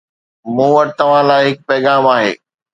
مون 0.55 0.69
وٽ 0.75 0.87
توهان 0.99 1.23
لاءِ 1.29 1.41
هڪ 1.47 1.57
پيغام 1.69 2.03
آهي 2.17 2.31